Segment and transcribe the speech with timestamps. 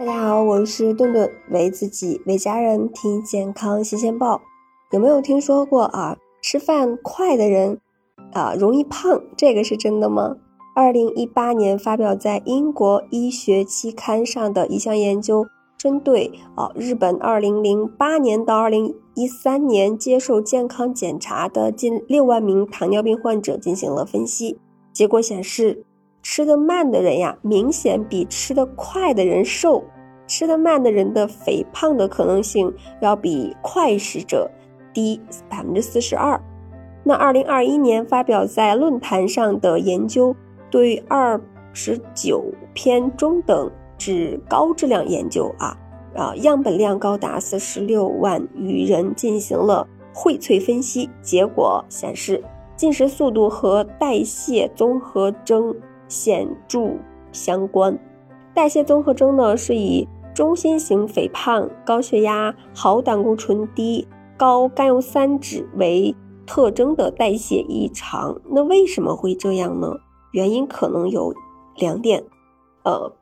[0.00, 4.40] 大家好，我是顿顿，为自己为家人听健康新鲜报。
[4.92, 6.16] 有没有听说过啊？
[6.40, 7.78] 吃饭快的人
[8.32, 10.38] 啊，容易胖，这个是真的吗？
[10.74, 15.46] 二零一八年发表在英国医学期刊上的一项研究，
[15.76, 24.58] 针对啊日本二零零八年到二零一三年接受健康检查的近六万名糖尿病患者进行了分析，
[24.94, 25.84] 结果显示。
[26.22, 29.82] 吃得慢的人呀，明显比吃得快的人瘦。
[30.30, 34.48] 吃得慢的人的肥胖的可能性要比快食者
[34.94, 36.40] 低百分之四十二。
[37.02, 40.36] 那二零二一年发表在论坛上的研究，
[40.70, 41.40] 对二
[41.72, 45.76] 十九篇中等至高质量研究啊
[46.14, 52.40] 啊，样本量高达四十六万余人进行了荟萃分析，结果显示
[52.76, 55.74] 进食速度和代谢综合征。
[56.08, 56.96] 显著
[57.30, 57.96] 相关，
[58.52, 66.14] 代谢综合征呢是以中心型肥胖、高血压、好胆固醇低、高甘油三酯为
[66.46, 68.40] 特征的代谢异常。
[68.50, 69.96] 那为什么会这样呢？
[70.32, 71.34] 原因可能有
[71.76, 72.24] 两点，
[72.84, 73.12] 呃，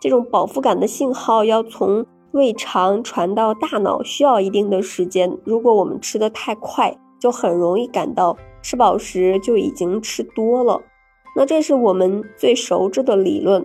[0.00, 5.38] 这种饱腹感的信号要从胃肠传到大脑需要一定的时间。
[5.44, 10.82] 如果我们吃的太快，就很容易感到吃饱时就已经吃多了。
[11.36, 13.64] 那这是我们最熟知的理论，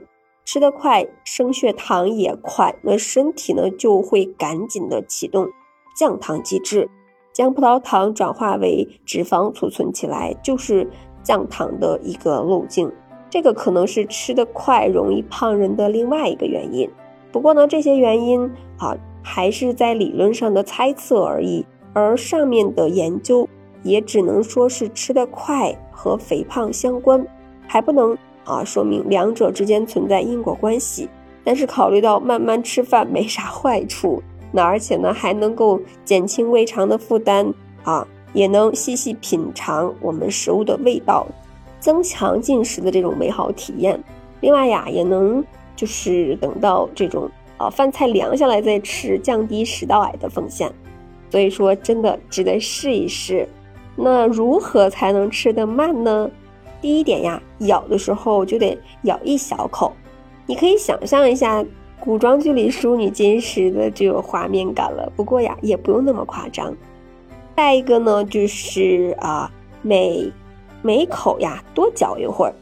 [0.52, 5.48] 吃得快，升血糖也快，那身体呢就会赶紧的启动
[5.96, 6.90] 降糖机制，
[7.32, 10.90] 将葡萄糖转化为脂肪储存起来，就是
[11.24, 12.92] 降糖的一个路径。
[13.30, 16.92] 这个可能是吃得快容易胖人的另外一个原因。
[17.32, 23.48] 不过呢，这些原因啊还是在理论上的猜测而已，而上面的研究
[23.84, 27.26] 也只能说是吃得快和肥胖相关。
[27.66, 31.10] 还不能啊，说明两者之间存在因果关系。
[31.44, 37.52] 但是考虑到慢慢吃饭没啥坏处，那而且呢还能够减轻胃肠的负担
[37.84, 41.26] 啊，也能细细品尝我们食物的味道，
[41.80, 44.00] 增强进食的这种美好体验。
[44.42, 45.44] 另外呀，也能
[45.76, 47.28] 就是等到这种
[47.58, 50.72] 啊饭菜凉下来再吃，降低食道癌的风险。
[51.32, 53.48] 所以说，真的值得试一试。
[53.96, 56.30] 那如何才能吃得慢呢？
[56.82, 59.94] 第一点呀，咬的时候就得咬一小口，
[60.48, 61.64] 你可以想象一下
[62.00, 65.10] 古装剧里淑女进食的这个画面感了。
[65.16, 66.76] 不过呀，也不用那么夸张。
[67.56, 69.52] 再一个呢，就是啊，
[69.84, 70.32] 每
[70.82, 72.54] 每口呀多嚼一会儿。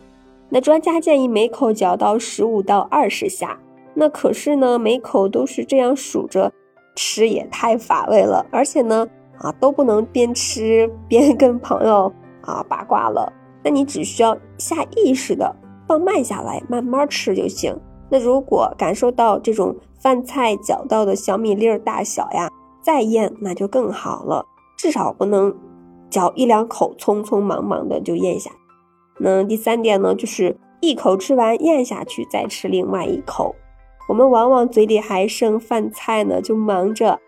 [0.49, 3.57] 那专家建议每口嚼到十五到二十下。
[3.93, 6.51] 那可是呢，每口都是这样数着
[6.95, 13.31] 吃也太乏味了，而且呢，啊都不能边吃边跟朋友啊八卦了。
[13.63, 15.55] 那你只需要下意识的
[15.87, 17.75] 放慢下来，慢慢吃就行。
[18.09, 22.49] 那如果感受到这种饭菜嚼到的小米粒儿大小呀，
[22.81, 24.45] 再咽那就更好了。
[24.77, 25.55] 至少不能
[26.09, 28.49] 嚼一两口，匆匆忙忙的就咽下。
[29.19, 33.53] 那第三点呢，就是一口吃完咽下去，再吃另外一口。
[34.07, 37.19] 我们往往嘴里还剩饭菜呢，就忙着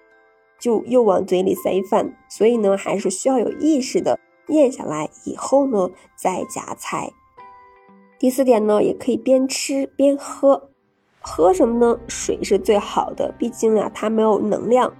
[0.60, 4.18] 就又往嘴里塞饭，所以呢，还是需要有意识的。
[4.48, 7.12] 咽下来以后呢，再夹菜。
[8.20, 10.70] 第四点呢，也可以边吃边喝，
[11.22, 12.00] 喝什么呢？
[12.08, 14.94] 水是最好的，毕竟啊，它没有能量，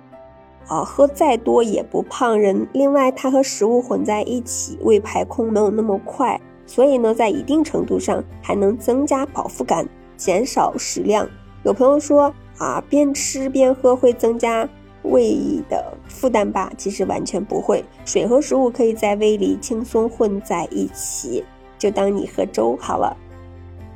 [0.68, 2.68] 啊，喝再多也不胖人。
[2.74, 9.88] 另外，它和食物混在一起，胃排空没有那么快，所以呢，在一定程度上还能增加饱腹感，
[10.18, 11.30] 减少食量。
[11.64, 14.68] 有朋友说啊，边吃边喝会增加。
[15.04, 17.84] 胃的负担吧，其实完全不会。
[18.06, 21.44] 水和食物可以在胃里轻松混在一起，
[21.78, 23.16] 就当你喝粥好了。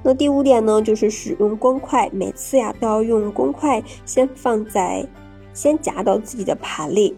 [0.04, 5.06] 那第五点呢，就是使用公筷，每次呀都要用公筷先放在，
[5.54, 7.18] 先夹到自己的盘里，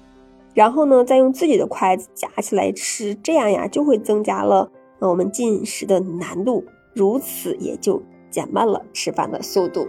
[0.53, 9.85] 然后呢再用自己的筷子夹起来吃，这样呀就会增加了那我们进食的难度，如此也就减慢了吃饭的速度。